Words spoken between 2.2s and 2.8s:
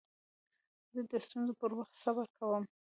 کوم.